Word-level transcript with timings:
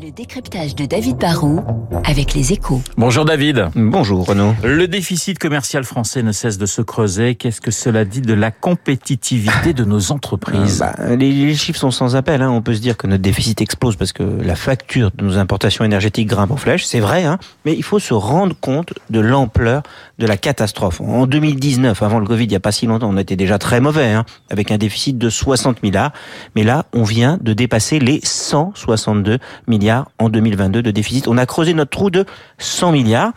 Le 0.00 0.10
décryptage 0.10 0.74
de 0.74 0.86
David 0.86 1.18
Barrault 1.18 1.62
avec 2.04 2.34
les 2.34 2.52
échos. 2.52 2.82
Bonjour 2.96 3.24
David. 3.24 3.68
Bonjour 3.76 4.26
Renaud. 4.26 4.52
Le 4.64 4.88
déficit 4.88 5.38
commercial 5.38 5.84
français 5.84 6.22
ne 6.22 6.32
cesse 6.32 6.58
de 6.58 6.66
se 6.66 6.82
creuser. 6.82 7.36
Qu'est-ce 7.36 7.60
que 7.60 7.70
cela 7.70 8.04
dit 8.04 8.20
de 8.20 8.34
la 8.34 8.50
compétitivité 8.50 9.72
de 9.72 9.84
nos 9.84 10.10
entreprises 10.10 10.80
bah, 10.80 10.94
les, 11.14 11.30
les, 11.30 11.54
chiffres 11.54 11.78
sont 11.78 11.92
sans 11.92 12.16
appel. 12.16 12.42
Hein. 12.42 12.50
On 12.50 12.60
peut 12.60 12.74
se 12.74 12.80
dire 12.80 12.96
que 12.96 13.06
notre 13.06 13.22
déficit 13.22 13.60
explose 13.60 13.94
parce 13.94 14.12
que 14.12 14.24
la 14.24 14.56
facture 14.56 15.12
de 15.14 15.24
nos 15.24 15.38
importations 15.38 15.84
énergétiques 15.84 16.28
grimpe 16.28 16.50
en 16.50 16.56
flèche. 16.56 16.84
C'est 16.84 17.00
vrai, 17.00 17.24
hein 17.24 17.38
mais 17.64 17.74
il 17.74 17.84
faut 17.84 18.00
se 18.00 18.14
rendre 18.14 18.56
compte 18.60 18.94
de 19.10 19.20
l'ampleur 19.20 19.82
de 20.18 20.26
la 20.26 20.36
catastrophe. 20.36 21.00
En 21.00 21.26
2019, 21.26 22.02
avant 22.02 22.18
le 22.18 22.26
Covid, 22.26 22.44
il 22.44 22.50
n'y 22.50 22.56
a 22.56 22.60
pas 22.60 22.72
si 22.72 22.86
longtemps, 22.86 23.10
on 23.10 23.16
était 23.16 23.36
déjà 23.36 23.58
très 23.58 23.80
mauvais, 23.80 24.12
hein, 24.12 24.24
avec 24.50 24.70
un 24.70 24.78
déficit 24.78 25.18
de 25.18 25.30
60 25.30 25.82
milliards. 25.82 26.12
Mais 26.56 26.64
là, 26.64 26.86
on 26.92 27.04
vient 27.04 27.38
de 27.40 27.52
dépasser 27.52 28.00
les 28.00 28.20
162 28.22 29.38
milliards 29.68 29.83
en 29.90 30.28
2022 30.28 30.82
de 30.82 30.90
déficit. 30.90 31.28
On 31.28 31.38
a 31.38 31.46
creusé 31.46 31.74
notre 31.74 31.90
trou 31.90 32.10
de 32.10 32.24
100 32.58 32.92
milliards. 32.92 33.32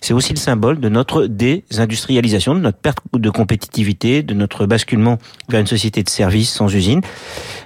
C'est 0.00 0.12
aussi 0.12 0.32
le 0.32 0.38
symbole 0.38 0.80
de 0.80 0.88
notre 0.88 1.26
désindustrialisation, 1.26 2.54
de 2.54 2.60
notre 2.60 2.78
perte 2.78 2.98
de 3.12 3.30
compétitivité, 3.30 4.22
de 4.22 4.34
notre 4.34 4.66
basculement 4.66 5.18
vers 5.48 5.60
une 5.60 5.66
société 5.66 6.02
de 6.02 6.08
services 6.08 6.50
sans 6.50 6.74
usine. 6.74 7.00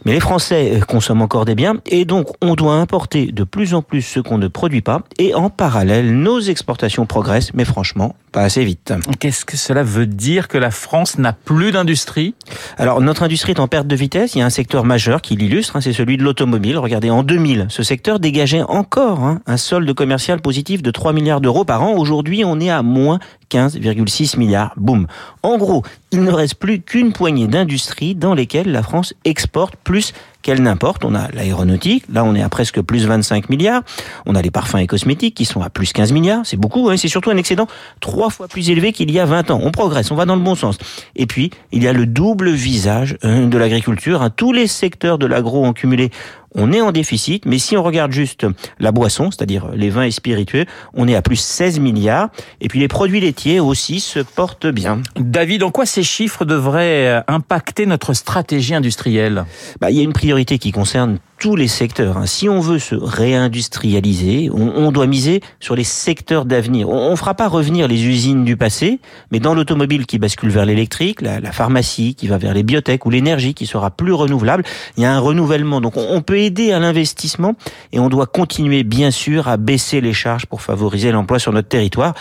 Mais 0.05 0.13
les 0.13 0.21
Français 0.21 0.81
consomment 0.89 1.23
encore 1.23 1.45
des 1.45 1.55
biens 1.55 1.77
et 1.87 2.05
donc 2.05 2.29
on 2.41 2.55
doit 2.55 2.75
importer 2.75 3.27
de 3.27 3.45
plus 3.45 3.75
en 3.75 3.83
plus 3.83 4.03
ce 4.03 4.21
qu'on 4.21 4.39
ne 4.39 4.49
produit 4.49 4.83
pas. 4.83 5.03
Et 5.19 5.35
en 5.35 5.51
parallèle, 5.51 6.17
nos 6.17 6.41
exportations 6.41 7.07
progressent, 7.07 7.53
mais 7.55 7.65
franchement, 7.65 8.17
pas 8.33 8.43
assez 8.43 8.65
vite. 8.65 8.95
Qu'est-ce 9.21 9.45
que 9.45 9.57
cela 9.57 9.83
veut 9.83 10.07
dire 10.07 10.49
que 10.49 10.59
la 10.59 10.71
France 10.71 11.19
n'a 11.19 11.33
plus 11.33 11.71
d'industrie? 11.71 12.35
Alors 12.79 13.01
notre 13.01 13.23
industrie 13.23 13.53
est 13.53 13.61
en 13.61 13.69
perte 13.69 13.87
de 13.87 13.97
vitesse. 13.97 14.35
Il 14.35 14.39
y 14.39 14.43
a 14.43 14.47
un 14.47 14.51
secteur 14.51 14.85
majeur 14.85 15.21
qui 15.21 15.37
l'illustre, 15.37 15.77
hein, 15.77 15.81
c'est 15.81 15.93
celui 15.93 16.17
de 16.17 16.23
l'automobile. 16.23 16.79
Regardez, 16.79 17.11
en 17.11 17.23
2000, 17.23 17.67
ce 17.69 17.83
secteur 17.83 18.19
dégageait 18.21 18.63
encore 18.63 19.21
hein, 19.21 19.41
un 19.47 19.57
solde 19.57 19.93
commercial 19.93 20.41
positif 20.41 20.83
de 20.83 20.91
3 20.91 21.13
milliards 21.13 21.41
d'euros 21.41 21.65
par 21.65 21.83
an. 21.83 21.95
Aujourd'hui, 21.95 22.22
on 22.45 22.61
est 22.61 22.71
à 22.71 22.83
moins 22.83 23.19
15,6 23.53 24.39
milliards. 24.39 24.73
Boum. 24.77 25.07
En 25.43 25.59
gros, 25.59 25.83
il 26.11 26.23
ne 26.23 26.33
reste 26.33 26.57
plus 26.57 26.81
qu'une 26.81 27.13
poignée 27.13 27.47
d'industries 27.47 28.15
dans 28.15 28.35
lesquelles 28.35 28.71
la 28.71 28.83
France 28.83 29.15
exporte 29.25 29.77
plus 29.77 30.13
qu'elle 30.43 30.63
n'importe. 30.63 31.05
On 31.05 31.15
a 31.15 31.31
l'aéronautique, 31.31 32.05
là 32.13 32.25
on 32.25 32.35
est 32.35 32.43
à 32.43 32.49
presque 32.49 32.81
plus 32.81 33.07
25 33.07 33.49
milliards. 33.49 33.83
On 34.27 34.35
a 34.35 34.43
les 34.43 34.51
parfums 34.51 34.79
et 34.79 34.87
cosmétiques 34.87 35.35
qui 35.35 35.45
sont 35.45 35.63
à 35.63 35.71
plus 35.71 35.93
15 35.93 36.13
milliards. 36.13 36.43
C'est 36.45 36.57
beaucoup, 36.57 36.91
hein. 36.91 36.97
c'est 36.97 37.09
surtout 37.09 37.31
un 37.31 37.37
excédent 37.37 37.67
trois 38.01 38.31
fois 38.31 38.49
plus 38.49 38.71
élevé 38.71 38.93
qu'il 38.93 39.11
y 39.11 39.19
a 39.19 39.25
20 39.25 39.51
ans. 39.51 39.61
On 39.63 39.71
progresse, 39.71 40.11
on 40.11 40.17
va 40.17 40.25
dans 40.25 40.37
le 40.37 40.43
bon 40.43 40.55
sens. 40.55 40.79
Et 41.17 41.27
puis, 41.27 41.51
il 41.71 41.83
y 41.83 41.89
a 41.89 41.93
le 41.93 42.07
double 42.07 42.51
visage 42.51 43.17
euh, 43.25 43.47
de 43.47 43.59
l'agriculture. 43.59 44.23
Hein. 44.23 44.31
Tous 44.31 44.53
les 44.53 44.67
secteurs 44.67 45.19
de 45.19 45.27
l'agro 45.27 45.65
ont 45.65 45.73
cumulé 45.73 46.11
on 46.55 46.73
est 46.73 46.81
en 46.81 46.93
déficit, 46.93 47.47
mais 47.47 47.59
si 47.59 47.77
on 47.77 47.83
regarde 47.83 48.13
juste 48.13 48.47
la 48.79 48.93
boisson, 48.93 49.31
c'est-à-dire 49.31 49.69
les 49.75 49.91
vins 49.91 50.03
et 50.03 50.11
spiritueux, 50.11 50.67
on 50.93 51.09
est 51.09 51.15
à 51.15 51.23
plus 51.23 51.37
16 51.37 51.81
milliards. 51.81 52.29
Et 52.61 52.69
puis 52.69 52.79
les 52.79 52.89
produits 52.89 53.21
laitiers 53.21 53.42
aussi 53.61 54.01
se 54.01 54.21
portent 54.21 54.67
bien. 54.67 55.03
David, 55.17 55.63
en 55.63 55.71
quoi 55.71 55.87
ces 55.87 56.03
chiffres 56.03 56.45
devraient 56.45 57.09
euh, 57.09 57.21
impacter 57.29 57.87
notre 57.87 58.15
stratégie 58.15 58.75
industrielle? 58.75 59.45
Bah, 59.81 59.91
Il 59.91 59.97
y 59.97 60.01
a 60.01 60.05
une 60.05 60.13
priorité 60.13 60.59
qui 60.59 60.73
concerne 60.73 61.19
tous 61.43 61.57
les 61.57 61.67
secteurs. 61.67 62.19
Hein. 62.19 62.27
Si 62.27 62.49
on 62.49 62.61
veut 62.61 62.79
se 62.79 62.95
réindustrialiser, 62.95 64.49
on, 64.53 64.93
doit 64.93 65.09
miser 65.09 65.41
sur 65.59 65.75
les 65.75 65.83
secteurs 65.83 66.45
d'avenir. 66.45 66.89
On 66.89 67.11
ne 67.11 67.17
fera 67.17 67.35
pas 67.35 67.49
revenir 67.49 67.89
les 67.89 68.07
usines 68.07 68.45
du 68.45 68.57
passé, 68.57 69.01
mais 69.33 69.41
dans 69.41 69.53
l'automobile 69.53 70.07
qui 70.07 70.21
bascule 70.21 70.51
vers 70.51 70.67
l'électrique, 70.67 71.21
la, 71.21 71.41
pharmacie 71.51 72.15
qui 72.15 72.29
va 72.29 72.39
vers 72.39 72.55
les 72.55 72.63
biotech 72.63 73.05
ou 73.07 73.11
l'énergie 73.11 73.55
qui 73.55 73.67
sera 73.67 73.91
plus 73.91 74.13
renouvelable, 74.13 74.63
il 74.97 75.03
y 75.03 75.05
a 75.05 75.13
un 75.13 75.19
renouvellement. 75.19 75.81
Donc 75.81 75.97
on, 75.97 76.23
peut 76.23 76.39
aider 76.39 76.71
à 76.71 76.79
l'investissement 76.79 77.57
et 77.93 77.99
on 77.99 78.09
doit 78.09 78.27
continuer 78.27 78.85
bien 78.85 79.11
sûr 79.11 79.49
à 79.49 79.57
baisser 79.57 80.01
les 80.01 80.13
charges 80.13 80.47
pour 80.47 80.63
favoriser 80.63 81.11
l'emploi 81.11 81.41
sur 81.41 81.53
notre 81.53 81.69
territoire. 81.69 82.15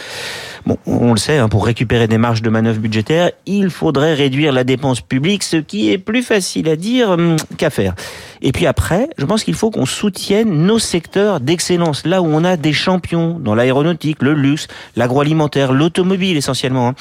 Bon, 0.66 0.80
on 0.88 1.11
le 1.14 1.20
sait, 1.20 1.38
hein, 1.38 1.50
pour 1.50 1.66
récupérer 1.66 2.08
des 2.08 2.18
marges 2.18 2.42
de 2.42 2.50
manœuvre 2.50 2.80
budgétaires, 2.80 3.32
il 3.46 3.70
faudrait 3.70 4.14
réduire 4.14 4.52
la 4.52 4.64
dépense 4.64 5.02
publique, 5.02 5.44
ce 5.44 5.58
qui 5.58 5.92
est 5.92 5.98
plus 5.98 6.24
facile 6.24 6.70
à 6.70 6.76
dire 6.76 7.12
hum, 7.12 7.38
qu'à 7.58 7.70
faire. 7.70 7.96
Et 8.42 8.52
puis 8.52 8.66
après, 8.66 9.08
je 9.18 9.26
pense 9.26 9.44
qu'il 9.44 9.54
faut 9.54 9.70
qu'on 9.70 9.86
soutienne 9.86 10.66
nos 10.66 10.80
secteurs 10.80 11.40
d'excellence, 11.40 12.06
là 12.06 12.22
où 12.22 12.26
on 12.26 12.44
a 12.44 12.58
des 12.58 12.74
champions 12.74 13.40
dans 13.40 13.54
l'aéronautique, 13.54 14.22
le 14.22 14.34
luxe, 14.34 14.68
l'agroalimentaire, 14.96 15.74
l'automobile 15.74 16.38
essentiellement. 16.38 16.90
Hein. 16.90 16.96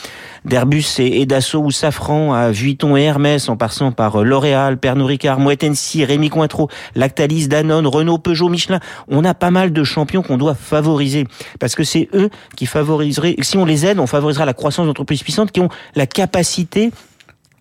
D'Airbus 0.44 0.84
et, 0.98 1.24
Dassault 1.26 1.62
ou 1.64 1.70
Safran 1.70 2.34
à 2.34 2.50
Vuitton 2.50 2.96
et 2.96 3.02
Hermès, 3.02 3.48
en 3.48 3.56
passant 3.56 3.92
par 3.92 4.20
euh, 4.20 4.24
L'Oréal, 4.24 4.78
Pernod 4.78 5.06
Ricard, 5.06 5.40
Moët 5.40 5.62
Hennessy, 5.62 6.04
Rémi 6.04 6.28
Cointreau, 6.28 6.68
Lactalis, 6.94 7.48
Danone, 7.48 7.86
Renault, 7.86 8.18
Peugeot, 8.18 8.48
Michelin. 8.48 8.80
On 9.08 9.24
a 9.24 9.34
pas 9.34 9.50
mal 9.50 9.72
de 9.72 9.84
champions 9.84 10.22
qu'on 10.22 10.38
doit 10.38 10.54
favoriser 10.54 11.26
parce 11.58 11.74
que 11.74 11.84
c'est 11.84 12.08
eux 12.14 12.30
qui 12.56 12.66
favoriseraient. 12.66 13.36
Si 13.40 13.56
on 13.56 13.64
les 13.64 13.86
aide, 13.86 13.98
on 13.98 14.06
favorisera 14.06 14.44
la 14.44 14.54
croissance 14.54 14.86
d'entreprises 14.86 15.22
puissantes 15.22 15.52
qui 15.52 15.60
ont 15.60 15.68
la 15.94 16.06
capacité 16.06 16.90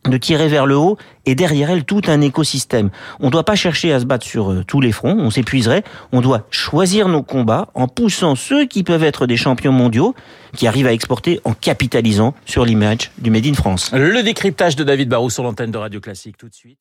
de 0.05 0.17
tirer 0.17 0.47
vers 0.47 0.65
le 0.65 0.77
haut 0.77 0.97
et 1.25 1.35
derrière 1.35 1.69
elle 1.69 1.83
tout 1.83 2.01
un 2.07 2.21
écosystème. 2.21 2.89
On 3.19 3.27
ne 3.27 3.31
doit 3.31 3.43
pas 3.43 3.55
chercher 3.55 3.93
à 3.93 3.99
se 3.99 4.05
battre 4.05 4.25
sur 4.25 4.51
euh, 4.51 4.63
tous 4.65 4.81
les 4.81 4.91
fronts, 4.91 5.17
on 5.19 5.29
s'épuiserait. 5.29 5.83
On 6.11 6.21
doit 6.21 6.47
choisir 6.49 7.07
nos 7.07 7.21
combats 7.21 7.69
en 7.75 7.87
poussant 7.87 8.35
ceux 8.35 8.65
qui 8.65 8.83
peuvent 8.83 9.03
être 9.03 9.27
des 9.27 9.37
champions 9.37 9.71
mondiaux, 9.71 10.15
qui 10.55 10.67
arrivent 10.67 10.87
à 10.87 10.93
exporter 10.93 11.39
en 11.43 11.53
capitalisant 11.53 12.33
sur 12.45 12.65
l'image 12.65 13.11
du 13.17 13.29
Made 13.29 13.45
in 13.45 13.53
France. 13.53 13.91
Le 13.93 14.23
décryptage 14.23 14.75
de 14.75 14.83
David 14.83 15.09
Barrou 15.09 15.29
sur 15.29 15.43
l'antenne 15.43 15.71
de 15.71 15.77
Radio 15.77 15.99
Classique 15.99 16.37
tout 16.37 16.49
de 16.49 16.55
suite. 16.55 16.79